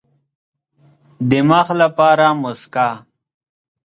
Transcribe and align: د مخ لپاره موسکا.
د 1.29 1.31
مخ 1.49 1.67
لپاره 1.81 2.25
موسکا. 2.41 2.89